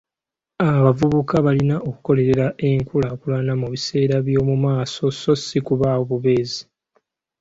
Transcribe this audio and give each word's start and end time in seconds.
Abavubuka 0.77 1.35
balina 1.45 1.75
okukolerera 1.89 2.47
enkulaakulana 2.69 3.53
mubiseera 3.61 4.15
by'omu 4.27 4.55
maaso 4.65 5.03
so 5.21 5.33
ssi 5.39 5.59
kubaawo 5.67 6.03
bubeezi. 6.09 6.61